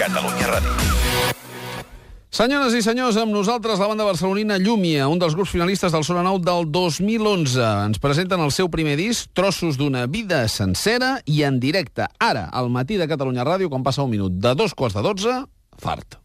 Catalunya 0.00 0.46
Ràdio. 0.48 0.72
Senyores 2.32 2.72
i 2.72 2.78
senyors, 2.80 3.18
amb 3.20 3.34
nosaltres 3.36 3.76
la 3.82 3.88
banda 3.90 4.06
barcelonina 4.08 4.56
Llúmia, 4.56 5.10
un 5.12 5.20
dels 5.20 5.34
grups 5.36 5.52
finalistes 5.52 5.92
del 5.92 6.06
Sona 6.08 6.22
Nou 6.24 6.38
del 6.40 6.70
2011. 6.72 7.60
Ens 7.90 8.00
presenten 8.00 8.40
el 8.40 8.54
seu 8.54 8.70
primer 8.72 8.94
disc, 8.96 9.28
Trossos 9.36 9.76
d'una 9.76 10.06
vida 10.08 10.40
sencera, 10.48 11.18
i 11.28 11.42
en 11.44 11.60
directe, 11.60 12.08
ara, 12.16 12.46
al 12.48 12.72
matí 12.72 12.96
de 12.96 13.10
Catalunya 13.12 13.44
Ràdio, 13.44 13.68
quan 13.68 13.84
passa 13.84 14.06
un 14.06 14.14
minut 14.14 14.40
de 14.40 14.56
dos 14.56 14.72
quarts 14.72 14.96
de 14.96 15.04
dotze, 15.04 15.36
fart. 15.76 16.16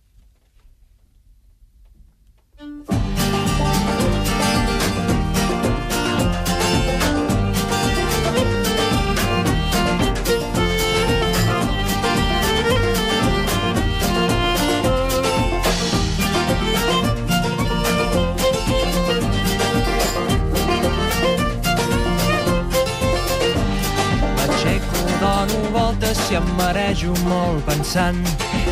Voltes 25.75 26.19
i 26.31 26.37
em 26.39 26.47
marejo 26.57 27.13
molt 27.27 27.65
pensant 27.67 28.23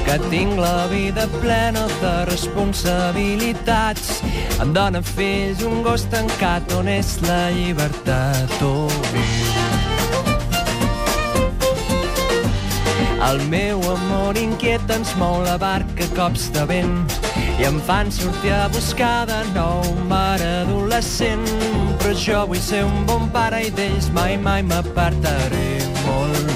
que 0.08 0.18
tinc 0.32 0.58
la 0.60 0.88
vida 0.92 1.28
plena 1.42 1.86
de 2.02 2.16
responsabilitats. 2.32 4.22
Em 4.64 4.74
dóna 4.76 5.04
fills 5.14 5.64
un 5.68 5.84
gos 5.84 6.08
tancat 6.14 6.72
on 6.80 6.88
és 6.88 7.18
la 7.28 7.50
llibertat. 7.52 8.60
Oh, 8.64 8.88
El 13.24 13.40
meu 13.48 13.80
amor 13.88 14.36
inquiet 14.36 14.90
ens 14.92 15.14
mou 15.16 15.38
la 15.46 15.56
barca 15.58 16.08
cops 16.18 16.50
de 16.52 16.66
vent 16.68 16.98
i 17.56 17.64
em 17.70 17.80
fan 17.88 18.12
sortir 18.12 18.52
a 18.52 18.68
buscar 18.74 19.24
de 19.30 19.40
nou 19.56 19.80
un 19.94 20.02
mare 20.10 20.50
adolescent. 20.66 21.48
Però 22.02 22.12
jo 22.26 22.44
vull 22.52 22.62
ser 22.62 22.84
un 22.84 23.06
bon 23.08 23.30
pare 23.32 23.64
i 23.70 23.72
d'ells 23.72 24.12
mai, 24.18 24.36
mai 24.38 24.62
m'apartaré. 24.68 25.70
Molt, 26.04 26.53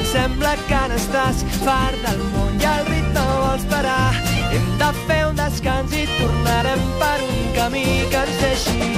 Quan 0.00 0.08
sembla 0.08 0.50
que 0.64 0.78
n'estàs 0.88 1.42
fart 1.60 1.98
del 2.00 2.20
món 2.32 2.54
i 2.56 2.64
el 2.64 2.86
ritme 2.86 3.24
vols 3.28 3.66
parar, 3.68 4.14
hem 4.48 4.70
de 4.80 4.88
fer 5.02 5.18
un 5.28 5.36
descans 5.36 5.92
i 5.92 6.06
tornarem 6.14 6.86
per 7.02 7.18
un 7.26 7.50
camí 7.58 7.84
que 8.08 8.22
ens 8.22 8.40
deixi. 8.40 8.88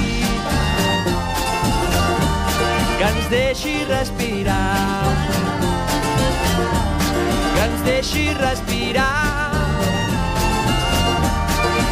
Que 3.01 3.11
ens 3.11 3.29
deixi 3.35 3.75
respirar. 3.91 4.63
Que 7.51 7.67
ens 7.67 7.87
deixi 7.91 8.27
respirar. 8.39 9.13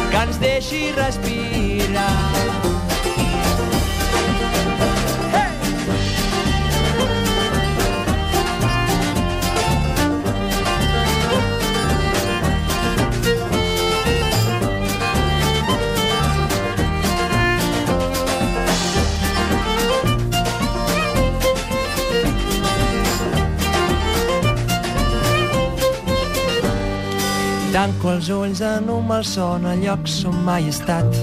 Que 0.07 0.23
ens 0.23 0.39
deixi 0.47 0.85
respirar 1.03 2.70
Tanco 27.81 28.11
els 28.11 28.27
ulls 28.29 28.59
en 28.61 28.91
un 28.93 29.07
malson 29.09 29.63
a 29.65 29.71
llocs 29.79 30.19
on 30.29 30.35
mai 30.45 30.67
he 30.67 30.69
estat. 30.69 31.17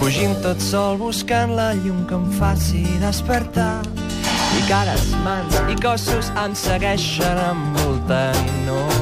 Fugint 0.00 0.34
tot 0.42 0.64
sol 0.64 0.98
buscant 0.98 1.54
la 1.54 1.68
llum 1.78 2.02
que 2.10 2.18
em 2.18 2.26
faci 2.40 2.82
despertar. 3.04 3.86
I 4.58 4.66
cares, 4.66 5.06
mans 5.22 5.62
i 5.70 5.78
cossos 5.86 6.34
em 6.42 6.58
segueixen 6.58 7.42
envoltant 7.52 8.54
no 8.66 8.95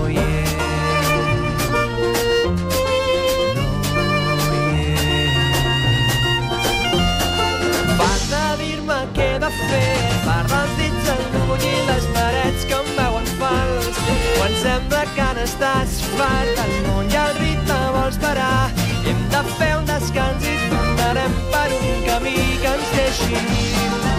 sembla 14.74 15.04
que 15.16 15.26
n'estàs 15.36 15.98
fart. 16.16 16.54
Del 16.58 16.72
món 16.86 17.12
i 17.12 17.18
el 17.20 17.36
ritme 17.38 17.78
vols 17.96 18.18
parar, 18.24 18.72
hem 19.10 19.22
de 19.34 19.44
fer 19.58 19.70
un 19.78 19.86
descans 19.90 20.48
i 20.50 20.56
tornarem 20.72 21.38
per 21.54 21.68
un 21.78 22.02
camí 22.08 22.36
que 22.64 22.74
ens 22.74 22.98
deixi. 22.98 24.04
que 24.04 24.13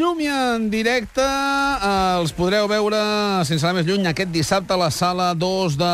Llúmia 0.00 0.54
en 0.56 0.70
directe. 0.72 1.20
Eh, 1.20 2.20
els 2.22 2.32
podreu 2.32 2.64
veure, 2.70 2.96
sense 3.44 3.66
anar 3.66 3.82
més 3.82 3.84
lluny, 3.88 4.06
aquest 4.08 4.30
dissabte 4.32 4.72
a 4.72 4.78
la 4.80 4.88
sala 4.88 5.34
2 5.36 5.74
de 5.76 5.88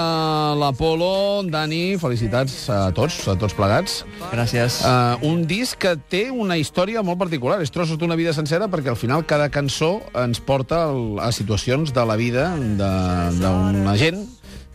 l'Apolo. 0.60 1.42
Dani, 1.50 1.96
felicitats 1.98 2.54
a 2.70 2.92
tots, 2.94 3.16
a 3.26 3.34
tots 3.34 3.56
plegats. 3.58 4.04
Gràcies. 4.30 4.78
Uh, 4.86 5.18
un 5.26 5.42
disc 5.50 5.80
que 5.82 5.96
té 5.98 6.28
una 6.30 6.54
història 6.54 7.02
molt 7.02 7.18
particular. 7.18 7.58
És 7.66 7.74
trossos 7.74 7.98
d'una 7.98 8.14
vida 8.14 8.30
sencera 8.36 8.68
perquè 8.70 8.92
al 8.94 9.00
final 9.00 9.26
cada 9.26 9.48
cançó 9.50 9.96
ens 10.14 10.38
porta 10.38 10.84
a 11.18 11.32
situacions 11.34 11.90
de 11.96 12.06
la 12.06 12.14
vida 12.14 12.52
de- 12.54 13.40
d'una 13.42 13.96
gent 13.98 14.22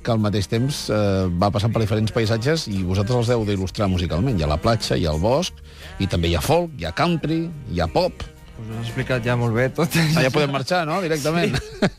que 0.03 0.11
al 0.11 0.17
mateix 0.19 0.47
temps 0.49 0.89
eh, 0.89 0.97
va 1.37 1.51
passant 1.53 1.71
per 1.71 1.79
diferents 1.83 2.11
paisatges 2.11 2.63
i 2.67 2.81
vosaltres 2.83 3.19
els 3.21 3.29
heu 3.29 3.43
d'il·lustrar 3.45 3.87
musicalment. 3.87 4.35
Hi 4.39 4.43
ha 4.43 4.49
la 4.49 4.57
platja, 4.57 4.97
hi 4.97 5.05
ha 5.05 5.13
el 5.13 5.21
bosc, 5.21 5.53
i 6.01 6.07
també 6.09 6.31
hi 6.31 6.35
ha 6.35 6.41
folk, 6.41 6.71
hi 6.81 6.87
ha 6.89 6.91
country, 6.97 7.43
hi 7.71 7.79
ha 7.79 7.87
pop. 7.87 8.25
Us 8.59 8.67
ho 8.67 8.77
has 8.77 8.87
explicat 8.87 9.23
ja 9.25 9.37
molt 9.39 9.55
bé 9.55 9.69
tot. 9.73 9.95
Ah, 10.15 10.25
ja 10.25 10.31
podem 10.33 10.51
marxar, 10.53 10.83
no?, 10.89 10.99
directament. 11.03 11.55
Sí. 11.55 11.89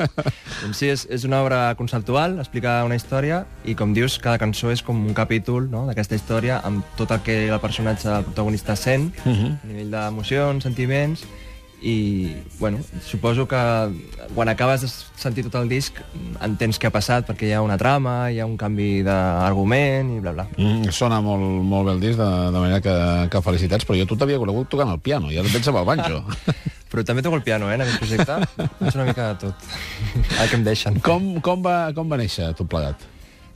Doncs 0.63 0.79
sí, 0.79 0.91
és, 0.93 1.07
és 1.11 1.25
una 1.27 1.41
obra 1.43 1.61
conceptual, 1.79 2.37
explica 2.43 2.77
una 2.87 2.99
història, 2.99 3.43
i 3.67 3.75
com 3.79 3.95
dius, 3.97 4.19
cada 4.23 4.39
cançó 4.39 4.71
és 4.71 4.85
com 4.87 5.01
un 5.03 5.17
capítol 5.17 5.67
no, 5.73 5.87
d'aquesta 5.89 6.19
història, 6.19 6.61
amb 6.63 6.85
tot 6.99 7.11
el 7.17 7.23
que 7.27 7.39
el 7.49 7.63
personatge, 7.63 8.11
el 8.21 8.29
protagonista, 8.29 8.77
sent, 8.77 9.11
uh 9.25 9.33
-huh. 9.33 9.55
a 9.57 9.73
nivell 9.73 9.91
d'emocions, 9.91 10.63
sentiments, 10.63 11.25
i, 11.83 12.31
bueno, 12.61 12.79
suposo 13.05 13.49
que 13.51 13.59
quan 14.35 14.49
acabes 14.49 14.85
de 14.85 14.89
sentir 15.19 15.43
tot 15.49 15.57
el 15.61 15.69
disc 15.69 15.97
entens 16.45 16.79
què 16.79 16.87
ha 16.87 16.95
passat, 16.95 17.27
perquè 17.27 17.49
hi 17.49 17.55
ha 17.57 17.63
una 17.65 17.79
trama, 17.81 18.31
hi 18.31 18.39
ha 18.39 18.47
un 18.47 18.57
canvi 18.61 19.03
d'argument, 19.07 20.13
i 20.17 20.21
bla, 20.23 20.33
bla. 20.37 20.47
Mm, 20.57 20.93
sona 20.95 21.19
molt, 21.25 21.43
molt 21.43 21.89
bé 21.91 21.97
el 21.97 22.05
disc, 22.05 22.19
de, 22.21 22.31
de 22.55 22.63
manera 22.63 22.81
que, 22.85 22.95
que 23.33 23.43
felicitats, 23.43 23.87
però 23.89 23.99
jo 23.99 24.07
tu 24.07 24.19
t'havia 24.21 24.39
conegut 24.43 24.71
tocant 24.71 24.95
el 24.95 25.03
piano, 25.03 25.33
ara 25.33 25.49
et 25.51 25.69
amb 25.73 25.83
el 25.83 25.89
banjo. 25.89 26.23
Però 26.93 27.01
també 27.09 27.23
toco 27.25 27.39
el 27.39 27.43
piano, 27.43 27.71
eh, 27.71 27.75
en 27.79 27.81
aquest 27.87 28.03
projecte. 28.03 28.35
És 28.85 28.97
una 28.99 29.07
mica 29.09 29.31
de 29.31 29.39
tot. 29.47 29.63
El 30.43 30.51
que 30.51 30.59
em 30.59 30.65
deixen. 30.67 30.99
com, 31.01 31.31
com, 31.41 31.63
va, 31.65 31.87
com 31.97 32.11
va 32.13 32.19
néixer 32.21 32.51
tot 32.59 32.69
plegat? 32.69 33.01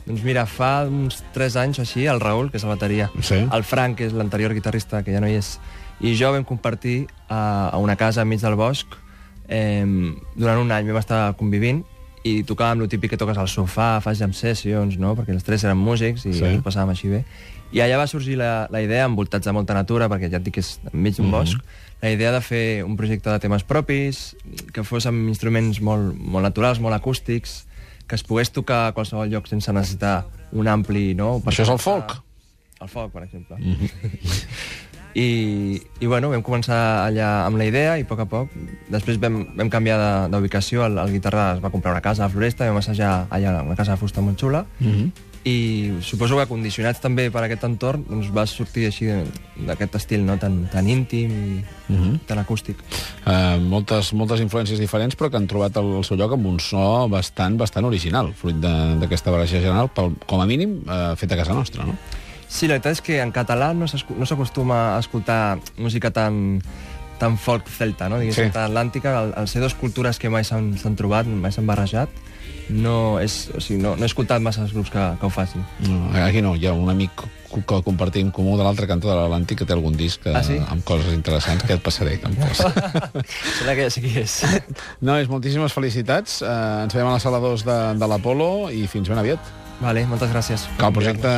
Doncs 0.07 0.23
mira, 0.25 0.47
fa 0.49 0.87
uns 0.89 1.19
3 1.35 1.59
anys 1.61 1.81
o 1.81 1.85
així, 1.85 2.07
el 2.09 2.23
Raül, 2.23 2.49
que 2.49 2.57
és 2.57 2.65
la 2.65 2.71
bateria, 2.73 3.11
Sí. 3.21 3.43
el 3.45 3.65
Frank, 3.69 3.99
que 3.99 4.07
és 4.09 4.15
l'anterior 4.17 4.55
guitarrista, 4.57 5.03
que 5.05 5.13
ja 5.13 5.21
no 5.21 5.29
hi 5.29 5.37
és, 5.37 5.59
i 6.01 6.15
jo 6.19 6.33
vam 6.33 6.45
compartir 6.45 7.07
a, 7.29 7.71
a 7.73 7.77
una 7.79 7.97
casa 7.97 8.23
enmig 8.23 8.41
del 8.41 8.55
bosc 8.59 8.87
Eh, 9.49 9.87
durant 10.35 10.59
un 10.59 10.73
any 10.75 10.89
vam 10.89 10.97
estar 10.99 11.37
convivint 11.39 11.85
i 12.27 12.41
tocàvem 12.43 12.81
el 12.83 12.89
típic 12.91 13.13
que 13.13 13.17
toques 13.21 13.39
al 13.39 13.47
sofà, 13.47 14.01
fas 14.03 14.19
jam 14.19 14.33
sessions, 14.35 14.97
no? 14.99 15.13
perquè 15.15 15.31
els 15.31 15.45
tres 15.47 15.63
eren 15.63 15.79
músics 15.79 16.25
i 16.27 16.33
Sí. 16.35 16.43
ens 16.45 16.65
passàvem 16.65 16.91
així 16.91 17.09
bé. 17.13 17.21
I 17.71 17.79
allà 17.85 18.01
va 18.01 18.09
sorgir 18.11 18.35
la, 18.41 18.67
la 18.75 18.81
idea, 18.83 19.05
envoltats 19.07 19.47
de 19.47 19.53
molta 19.55 19.75
natura, 19.75 20.09
perquè 20.11 20.33
ja 20.33 20.39
et 20.41 20.43
dic 20.43 20.55
que 20.59 20.65
és 20.65 20.81
enmig 20.93 21.15
d'un 21.21 21.31
bosc, 21.31 21.63
la 22.03 22.11
idea 22.11 22.33
de 22.35 22.41
fer 22.43 22.83
un 22.83 22.97
projecte 22.99 23.31
de 23.31 23.39
temes 23.39 23.63
propis, 23.63 24.35
que 24.75 24.83
fos 24.83 25.07
amb 25.07 25.29
instruments 25.31 25.79
molt, 25.81 26.19
molt 26.19 26.43
naturals, 26.43 26.81
molt 26.83 26.99
acústics, 26.99 27.69
que 28.09 28.19
es 28.19 28.27
pogués 28.27 28.51
tocar 28.51 28.89
a 28.89 28.93
qualsevol 28.99 29.31
lloc 29.31 29.47
sense 29.47 29.71
necessitar 29.73 30.25
un 30.51 30.67
ampli... 30.67 31.15
No, 31.15 31.37
Això 31.47 31.63
és 31.63 31.71
el 31.71 31.79
folk? 31.79 32.19
El 32.83 32.89
folk, 32.91 33.13
per 33.15 33.23
exemple. 33.23 33.57
I, 35.17 35.81
I, 36.01 36.07
bueno, 36.11 36.29
vam 36.29 36.43
començar 36.45 36.77
allà 37.07 37.47
amb 37.47 37.57
la 37.57 37.65
idea 37.65 37.95
i 37.97 38.03
a 38.05 38.09
poc 38.09 38.21
a 38.21 38.27
poc, 38.29 38.51
després 38.93 39.17
vam, 39.23 39.39
vam 39.57 39.71
canviar 39.73 40.27
d'ubicació, 40.29 40.83
el, 40.85 40.99
el 41.01 41.15
guitarra 41.15 41.55
es 41.57 41.63
va 41.65 41.71
comprar 41.73 41.95
una 41.97 42.03
casa 42.05 42.27
a 42.27 42.29
Floresta, 42.29 42.67
vam 42.69 42.83
assajar 42.83 43.23
allà 43.33 43.63
una 43.65 43.77
casa 43.79 43.95
de 43.95 44.03
fusta 44.03 44.21
molt 44.21 44.37
xula, 44.43 44.67
i 45.47 45.93
suposo 46.03 46.37
que 46.37 46.45
condicionats 46.51 46.99
també 47.01 47.29
per 47.31 47.45
aquest 47.47 47.63
entorn 47.65 48.03
doncs 48.09 48.29
va 48.35 48.45
sortir 48.51 48.89
així 48.89 49.07
d'aquest 49.65 49.95
estil 49.95 50.25
no? 50.27 50.35
tan, 50.43 50.65
tan 50.73 50.89
íntim 50.91 51.31
i 51.31 51.63
tan 52.27 52.41
acústic. 52.43 52.77
Uh, 53.25 53.55
moltes, 53.63 54.11
moltes 54.13 54.43
influències 54.43 54.81
diferents, 54.83 55.15
però 55.17 55.31
que 55.31 55.39
han 55.39 55.47
trobat 55.47 55.79
el, 55.79 55.93
el 56.01 56.05
seu 56.05 56.19
lloc 56.19 56.35
amb 56.35 56.51
un 56.51 56.59
so 56.61 57.07
bastant 57.09 57.57
bastant 57.57 57.87
original, 57.87 58.33
fruit 58.35 58.59
de- 58.61 58.99
d'aquesta 59.01 59.31
barreja 59.31 59.63
general, 59.63 59.89
pel, 59.95 60.13
com 60.27 60.43
a 60.43 60.47
mínim, 60.51 60.81
uh, 60.85 61.15
fet 61.17 61.31
a 61.33 61.37
casa 61.41 61.55
nostra, 61.55 61.87
no? 61.87 61.95
Sí, 62.49 62.67
la 62.69 62.75
veritat 62.79 62.93
és 62.99 63.01
que 63.03 63.21
en 63.23 63.33
català 63.35 63.73
no 63.75 63.87
s'acostuma 63.89 64.97
a 64.97 65.01
escoltar 65.01 65.59
música 65.79 66.11
tan, 66.15 66.61
tan 67.19 67.37
folk 67.39 67.67
celta, 67.69 68.09
no? 68.09 68.19
Diguéssim, 68.23 68.47
Sí. 68.49 68.53
tan 68.55 68.71
atlàntica. 68.71 69.17
Al, 69.19 69.33
al 69.37 69.49
ser 69.49 69.61
dos 69.63 69.75
cultures 69.75 70.19
que 70.19 70.31
mai 70.31 70.45
s'han 70.45 70.77
trobat, 70.97 71.27
mai 71.27 71.51
s'han 71.53 71.67
barrejat, 71.67 72.09
no, 72.69 73.19
és, 73.23 73.49
o 73.55 73.61
sigui, 73.61 73.81
no, 73.83 73.95
no 73.97 74.03
he 74.03 74.11
escoltat 74.11 74.43
massa 74.43 74.63
els 74.63 74.73
grups 74.75 74.91
que, 74.91 75.03
que 75.21 75.27
ho 75.27 75.31
facin. 75.31 75.63
no? 75.87 76.11
Aquí 76.25 76.41
no, 76.43 76.55
hi 76.57 76.67
ha 76.67 76.73
un 76.75 76.89
amic 76.91 77.11
que 77.57 77.77
compartim 77.87 78.31
comú 78.35 78.57
de 78.59 78.65
l'altre 78.67 78.87
cantó 78.91 79.09
de 79.09 79.15
l'Atlàntic 79.17 79.59
que 79.63 79.65
té 79.65 79.73
algun 79.73 79.95
disc 79.97 80.21
que, 80.23 80.33
Ah, 80.35 80.43
sí? 80.43 80.59
amb 80.59 80.83
coses 80.85 81.15
interessants 81.15 81.63
que 81.65 81.73
et 81.79 81.81
passaré. 81.83 82.19
Que 82.21 82.27
em 82.29 82.35
posa. 82.37 82.69
Serà 83.61 83.75
que 83.79 83.87
ja 83.87 83.91
sé 83.91 84.03
qui 84.03 84.11
és. 84.21 84.35
no, 85.01 85.15
és 85.17 85.29
moltíssimes 85.31 85.73
felicitats. 85.73 86.43
Uh, 86.43 86.83
ens 86.85 86.93
veiem 86.95 87.07
a 87.09 87.15
la 87.17 87.23
sala 87.23 87.39
2 87.41 87.65
de, 87.65 87.79
de 88.03 88.07
l'Apolo 88.11 88.69
i 88.75 88.85
fins 88.91 89.09
ben 89.09 89.19
aviat. 89.23 89.39
Vale, 89.81 90.07
moltes 90.09 90.31
gràcies. 90.33 90.65
Que 90.79 90.87
el 90.89 90.95
projecte 90.97 91.31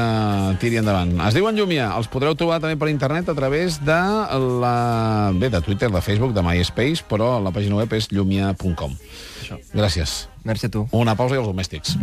tiri 0.63 0.79
endavant. 0.79 1.17
Es 1.27 1.35
diuen 1.35 1.59
Llumia. 1.59 1.89
Els 1.99 2.11
podreu 2.13 2.37
trobar 2.39 2.61
també 2.63 2.79
per 2.79 2.91
internet 2.93 3.31
a 3.31 3.35
través 3.39 3.81
de 3.85 3.99
la... 4.63 4.75
Bé, 5.35 5.51
de 5.51 5.63
Twitter, 5.65 5.91
de 5.91 6.03
Facebook, 6.05 6.37
de 6.37 6.45
MySpace, 6.47 7.03
però 7.09 7.37
la 7.43 7.53
pàgina 7.55 7.81
web 7.81 7.99
és 7.99 8.11
llumia.com. 8.15 8.95
Gràcies. 9.75 10.29
Merci 10.47 10.71
a 10.71 10.75
tu. 10.79 10.87
Una 10.95 11.19
pausa 11.19 11.37
i 11.37 11.43
els 11.43 11.51
domèstics. 11.51 11.99